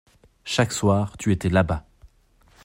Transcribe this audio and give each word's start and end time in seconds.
Chaque 0.45 0.71
soir, 0.71 1.15
tu 1.15 1.31
étais 1.31 1.49
là-bas. 1.49 1.85